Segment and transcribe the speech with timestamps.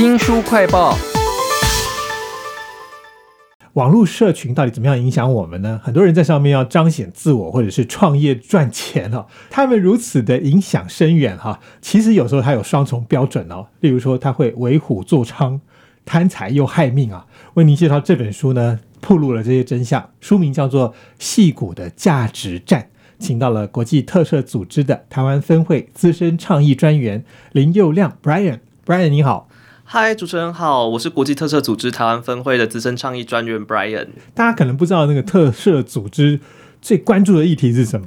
[0.00, 0.96] 新书快报。
[3.74, 5.78] 网络社群到底怎么样影响我们呢？
[5.84, 9.26] 很多人在上面要彰显自我，或者是创业赚钱哦。
[9.50, 13.66] 他们如此的影响深远哈，其实有时候他有双重标准哦。
[13.80, 15.60] 例如说，他会为虎作伥，
[16.06, 17.26] 贪财又害命啊。
[17.52, 20.10] 为您介绍这本书呢，暴露了这些真相。
[20.20, 22.80] 书名叫做《戏骨的价值战》，
[23.18, 28.60] 请到了国际特色组织的台湾分会资深倡议专员林佑亮 Brian。
[28.86, 29.49] Brian 你好。
[29.92, 34.06] 嗨，主持人好，我是国际特色组织台湾分会的资深倡议专员 Brian。
[34.32, 36.38] 大家可能不知道那个特色组织
[36.80, 38.06] 最关注的议题是什么？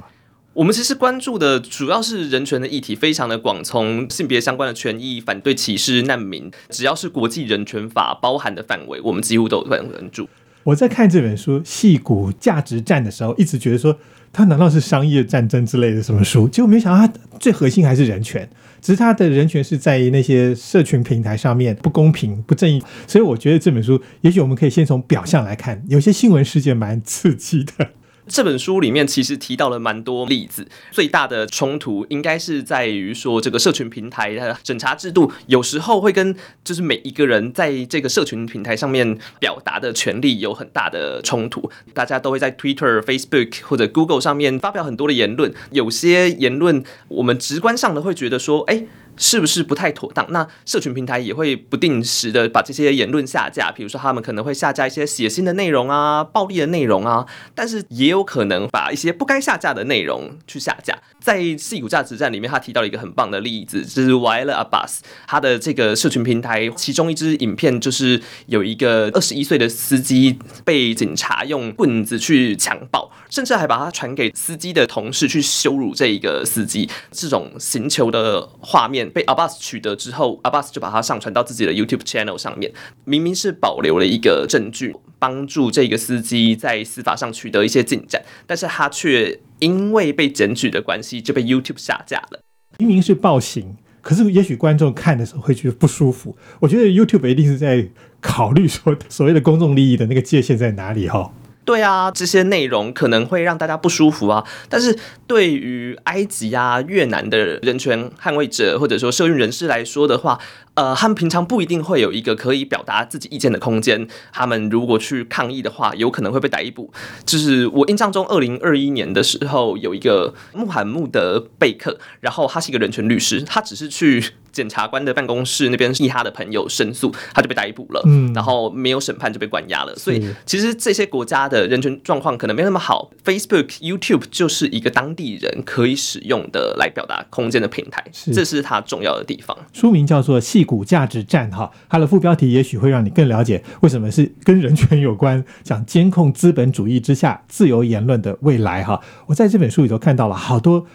[0.54, 10.26] 我们其实关注的主要是人权的议题，非常的广，从性别相关的权益、反对歧视、难民，只要是国际人权法包含的范围，我们几乎都有关注。
[10.62, 13.94] 我在看这本书《戏骨价值战》的时候，一直觉得说，
[14.32, 16.48] 它难道是商业战争之类的什么书？
[16.48, 18.48] 结果没想到，它最核心还是人权。
[18.84, 27.88] 只是他的人权是在于那些社群平台上面不公平、不正义，所以我觉得这本书，也许我们可以先从表象来看，有些新闻事件蛮刺激的。
[28.26, 41.70] 这本书里面其实提到了蛮多例子，最大的冲突应该是在于说，这个社群平台的审查制度有时候会跟就是每一个人在这个社群平台上面表达的权利有很大的冲突。
[41.92, 48.84] 大家都会在 Twitter、Facebook 或者 Google 上面发表很多的言论，有些言论我们直观上的会觉得说，哎。
[49.16, 50.26] 是不是不太妥当？
[50.30, 60.96] 那社群平台也会不定时的把这些言论下架，比如说他们可能会下架一些血腥的内容啊、暴力的内容啊，但是也有可能把一些不该下架的内容去下架。
[61.20, 79.10] 在《戏骨价值战》里面，他提到了一个很棒的例子，就是 Wile Abbas，他的这个社群平台其中一支影片就是有一个二十一岁的司机被警察用棍子去强暴，甚至还把他传给司机的同事去羞辱这一个司机，这种刑求的画面。
[79.10, 82.72] 被 Abbas 取得之后，Abbas 就把它上传到自己的 YouTube channel 上面。
[83.04, 92.40] 明明是保留了一个证据，帮助这个司机在司法上取得一些进展，但是他却因为被检举的关系就被 YouTube 下架了。
[92.78, 96.36] 明明是暴行，可是也许观众看的时候会觉得不舒服。
[96.60, 97.88] 我觉得 YouTube 一定是在
[98.20, 101.32] 考虑说，所谓的公众利益的那个界限在哪里哈。
[101.64, 104.44] 对啊，这些内容可能会让大家不舒服啊。
[104.68, 110.38] 但是对于埃及啊、越南的人权捍卫者或者说社运人士来说的话，
[110.74, 114.06] 呃，他们平常不一定会有一个可以表达自己意见的空间。
[114.32, 116.92] 他们如果去抗议的话，有可能会被逮捕。
[117.24, 124.24] 就是我印象中，二零二一年的时候，有一个穆罕默德贝克，然后他是一个人权律师，他只是去。
[124.54, 129.92] 检察官的办公室那边替他的朋友申诉，他就被逮捕了，嗯，然后没有审判就被关押了。
[129.96, 133.10] 所以其实这些国家的人权状况可能没那么好。
[133.24, 139.58] Facebook、YouTube 就是一个当地人可以使用的来表达空间的平台，这是它重要的地方。
[139.72, 149.00] 书名叫做《股价值战》哈，它的副标题也许会让你更了解为什么是跟人权有关，讲监控资本主义之下自由言论的未来哈。
[149.26, 150.86] 我在这本书里头看到了好多。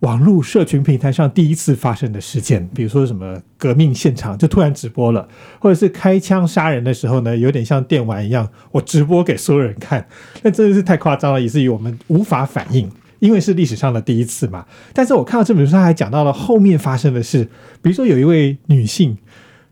[0.00, 5.28] 网络社群平台上第一次发生的事件，比如说什么革命现场就突然直播了，
[5.60, 10.04] 或者是开枪杀人的时候呢，有点像电玩一样，我直播给所有人看，
[10.42, 12.90] 那真的是太夸张了，以至于我们无法反应，
[13.22, 14.66] 因为是历史上的第一次嘛。
[14.92, 17.44] 但是我看到这本书，他还讲到了后面发生的事，
[17.80, 19.16] 比如说有一位女性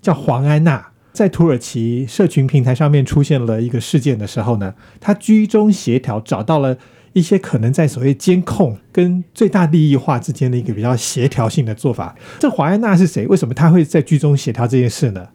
[0.00, 6.78] 叫黄安娜，在土耳其社群平台上面出现了一个事件的时候呢，她居中协调，找到了。
[7.12, 12.14] 一些可能在所谓监控跟最大利益化之间的一个比较协调性的做法。
[12.38, 13.26] 这黄安娜是谁？
[13.26, 15.26] 为什么她会在居中协调这件事呢？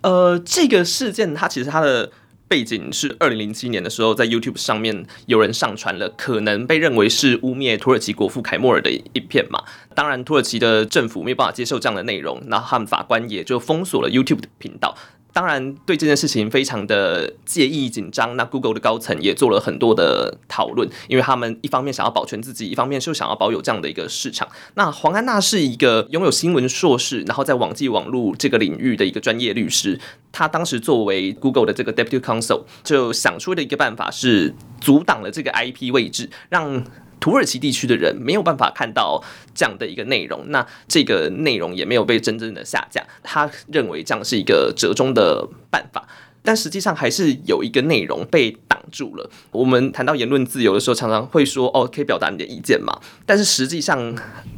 [0.00, 2.10] 呃，这个事件它其实它的
[2.48, 9.62] 背景是二零零七年的时候，在 YouTube 上面有人上传了可能被认为是污蔑土耳其国父凯莫尔的一片嘛。
[9.94, 14.96] 当然，土耳其的政府没有办法接受这样的内容，那他们法官也就封锁了 YouTube 的频道。
[15.36, 18.34] 当然，对这件事情非常的介意紧张。
[18.38, 24.48] 那 Google 的高层也做了很多的讨论，因为他们一方面想要保全自己，一方面就想要保有这样的一个市场。
[24.76, 30.00] 那黄安娜是一个拥有新闻硕士，然后在网际网络这个领域的一个专业律师。
[30.32, 36.82] 他当时作为 Google 的这个 Deputy Counsel，就想出的一个办法是阻挡了这个 IP 位置，让。
[37.18, 39.22] 土耳其地区的人没有办法看到
[39.54, 43.02] 这样的一个内容，那这个内容也没有被真正的下架。
[43.22, 46.06] 他认为这样是一个折中的办法，
[46.42, 49.28] 但实际上还是有一个内容被挡住了。
[49.50, 54.14] 我们谈到言论自由的时候，常常会说：“哦，可以表达你的意见嘛？”但是实际上，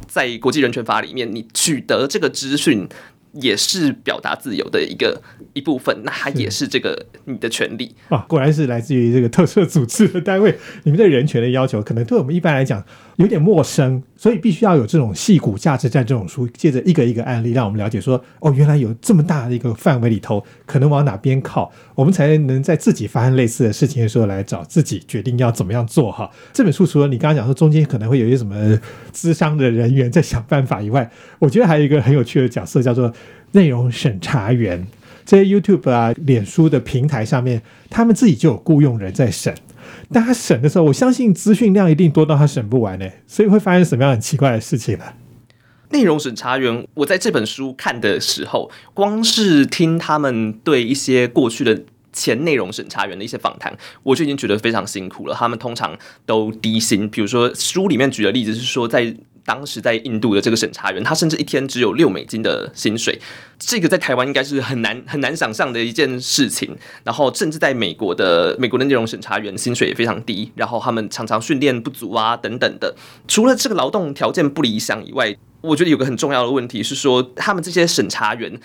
[0.07, 2.87] 在国际人权法里面，你取得这个资讯。
[3.33, 5.21] 也是表达自由的一个
[5.53, 8.25] 一部分，那它也是这个你的权利啊。
[8.27, 12.83] 果然是来自于这个特色组织的单位， 你们对人权的要求，可能对我们一般来讲
[13.17, 26.29] 有点陌生，所以必须要有这种戏骨价值战这种书，借着一个一个案例，让我们了解说，哦，原来有这么大的一个范围里头，可能往哪边靠，我们才能在自己发生类似的事情的时候来找自己决定要怎么样做哈。
[26.51, 28.79] 这本书除了你刚刚讲说中间可能会有一些什么
[29.11, 33.13] 资商的人员在想办法以外，我觉得还有一个很有趣的角色叫做
[33.51, 34.87] 内容审查员。
[35.25, 39.53] 这些 YouTube 啊、脸书的平台上面，他们自己就有雇佣人在审。
[40.11, 45.05] 但他审的时候，我相信资讯量一定多到他审不完呢，所以会发生什么样很奇怪的事情呢？
[45.91, 51.83] 内容审查员，我在这本书看的时候，光是听他们对一些过去的
[52.13, 55.35] 前内容审查员的一些访谈，我就已经觉得非常辛苦了。
[55.35, 63.19] 他们通常都低薪，比如说书里面举的例子是说，在当时在印度的这个审查员，他甚至一天只有六美金的薪水，
[63.57, 66.75] 这个在台湾应该是很难很难想象的一件事情。
[67.03, 72.95] 然后，甚至在美国的美国的内容审查员薪水也非常低，然后他们常常训练不足啊等等的。
[73.27, 78.59] 除了这个劳动条件不理想以外，我觉得有个很重要的问题是说，他们这些审查员。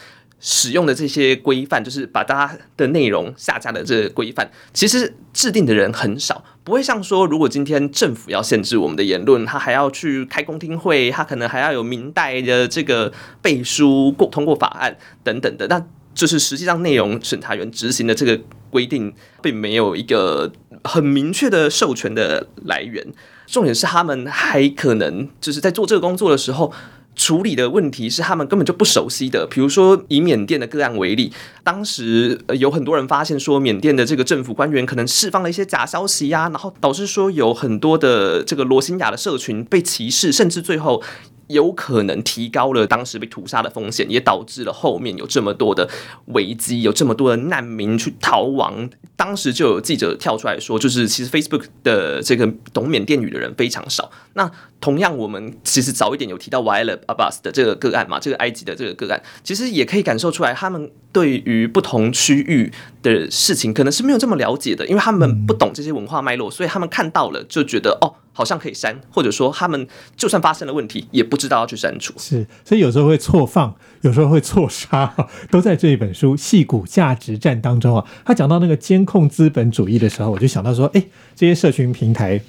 [0.47, 13.13] 使用的这些规范，就是把大家的内容下架的这规范，其实制定的人很少，不会像说，如果今天政府要限制我们的言论，他还要去开公听会，他可能还要有明代的这个
[13.43, 15.85] 背书过通过法案等等的，那
[16.15, 18.41] 就是实际上内容审查员执行的这个
[18.71, 19.13] 规定，
[19.43, 20.51] 并没有一个
[20.85, 23.07] 很明确的授权的来源。
[23.47, 26.73] 重点是他们还可能就是在做这个工作的时候。
[27.17, 31.33] 处理的问题是他们根本就不熟悉的，比如说以缅甸的个案为例，
[31.63, 41.03] 当时有很多人发现说缅甸的这个政府官员可能释放了一些假消息呀，然后导致说有很多的这个罗兴亚的社群被歧视，甚至最后。
[41.49, 45.89] 有可能提高了当时被屠杀的风险，也导致了后面有这么多的
[46.27, 48.89] 危机，有这么多的难民去逃亡。
[49.17, 54.11] 当时就有记者跳出来说，就是其实 Facebook 的这个懂缅甸语的人非常少。
[54.33, 54.51] 那
[54.81, 68.17] 同样，我们其实早一点有提到 w i l e Abbas 的这个个案嘛，这个埃及的这个个案，其实也可以感受出来，他们对于不同区域的事情可能是没有这么了解的，因为他们不懂这些文化脉络，所以他们看到了就觉得哦。
[68.35, 69.87] 好像可以删，或者说他们
[70.17, 72.13] 就算发生了问题，也不知道要去删除。
[72.19, 75.15] 是，所以有时候会错放，有时候会错杀，
[75.51, 78.05] 都在这一本书《戏骨价值战》当中啊。
[78.25, 81.05] 他讲到那个监控资本主义的时候，我就想到说，哎，
[81.37, 82.41] 这些社群平台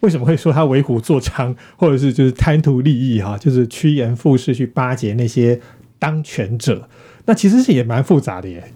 [0.00, 5.60] 为什么会说他为虎作伥， 或者是就是贪图利益哈，就是趋炎附势去巴结那些
[5.98, 6.88] 当权者？
[7.26, 8.72] 那其实是也蛮复杂的耶。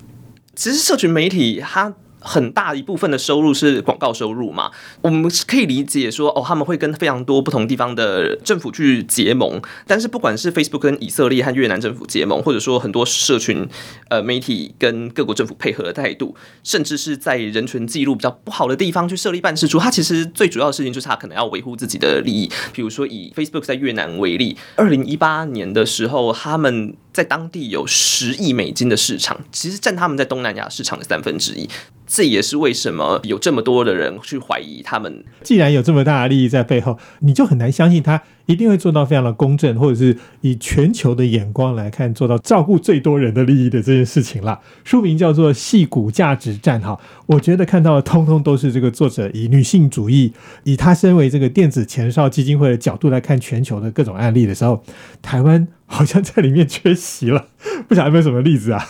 [0.54, 1.94] 其实社群媒体它。
[2.22, 4.70] 很大一部分的收入是广告收入嘛？
[5.00, 9.60] 我们可以理解说，哦，他们会跟非常多不同地方的政府去结盟。
[9.86, 13.68] 但是，不管是 Facebook 跟以色列和越南政府结盟，或者说很多社群
[14.08, 22.50] 呃媒体跟各国政府配合的态度，甚至是在人权记录比较不好的地方去设立办事处，它其实最主要的事情就是它可能要维护自己的利益。
[22.72, 31.68] 比如说以 Facebook 在越南为例，二零一八年的时候，他们在当地有十亿美金的市场，其实占他们在东南亚市场的三分之一。
[32.04, 35.24] 这也是为什么有这么多的人去怀疑他们。
[35.42, 44.60] 既然有这么大的利益在背后，你就很难相信他一定会做到非常的公正，或者是以全球的眼光来看，做到照顾最多人的利益的这件事情了。
[44.84, 54.84] 书名叫做《戏骨价值战》哈，我觉得看到的通通都是这个作者以女性主义，以他身为这个电子前哨基金会的角度来看全球的各种案例的时候，
[55.22, 57.48] 台湾好像在里面缺席了。
[57.86, 58.88] 不晓得有没有什么例子啊？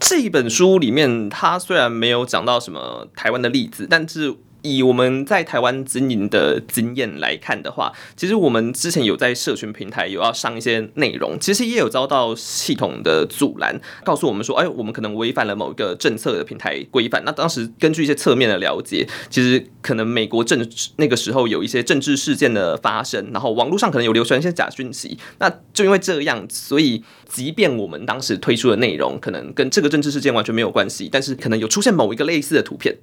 [0.00, 4.34] 这一本书里面，它虽然没有讲到什么台湾的例子，但是。
[4.62, 17.22] 以我们在台湾经营的经验来看的话，其实我们之前有在社群平台有要上一些内容，其实也有遭到系统的阻拦，告诉我们说，哎，我们可能违反了某一个政策的平台规范。
[17.24, 25.18] 那当时根据一些侧面的了解，其实可能美国政那个时候有一些政治事件的发生，然后网络上可能有流传一些假讯息。
[25.38, 32.96] 那就因为这样，所以即便我们当时推出的内容可能跟这个政治事件完全没有关系，但是可能有出现某一个类似的图片。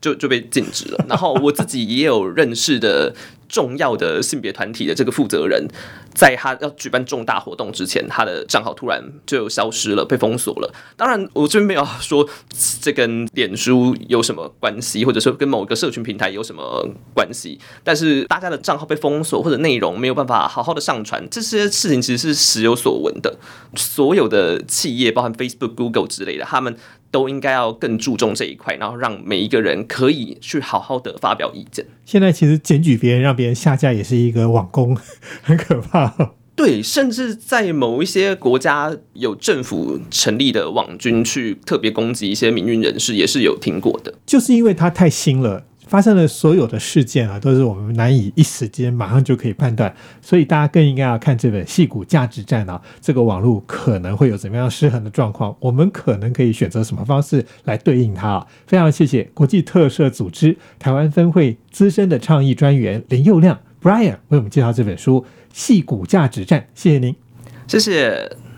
[0.00, 1.04] 就就被禁止了。
[1.08, 3.14] 然后我自己也有认识的
[3.48, 5.66] 重要的性别团体的这个负责人，
[6.14, 10.72] 在他要举办重大活动之前，他的账号突然就消失了，被封锁了。
[10.96, 12.28] 当然，我这边没有说
[12.80, 17.58] 这跟脸书有什么关系，或者说跟某个社群平台有什么关系。
[17.82, 23.36] 但是大家的账号被封锁，或者内容没有办法好好的上传，这些事情其实是时有所闻的。
[23.74, 26.76] 所有的企业，包含 Facebook、Google 之类的，他们。
[27.10, 31.86] 都应该要更注重这一块，然后让每一个人可以去好好的发表意见。
[32.04, 34.96] 现在其实检举别人，让别人下架，也是一个网工，
[35.42, 36.32] 很可怕。
[36.54, 44.14] 对，甚至在某一些国家有政府成立的网军去特别攻击一些民运人士，也是有听过的。
[44.26, 45.64] 就是因为它太新了。
[45.90, 49.92] 发生的所有的事件啊，都是我们难以一时间马上就可以判断，
[50.22, 58.46] 所以大家更应该要看这本《戏骨价值战》啊，这个网络可能会有怎么样失衡的状况，我们可能可以选择什么方式来对应它。
[58.68, 65.20] 非常谢谢国际特赦组织台湾分会资深的倡议专员林佑亮 Brian 为我们介绍这本书
[65.52, 67.16] 《戏骨价值战》，谢谢您，
[67.66, 68.49] 谢谢。